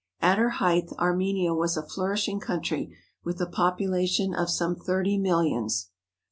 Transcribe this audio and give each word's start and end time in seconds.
At 0.19 0.39
her 0.39 0.49
height 0.49 0.89
Armenia 0.97 1.53
was 1.53 1.77
a 1.77 1.85
flourishing 1.85 2.39
country 2.39 2.91
with 3.23 3.39
a 3.39 3.45
population 3.45 4.33
of 4.33 4.49
some 4.49 4.75
thirty 4.75 5.15
millions. 5.19 5.89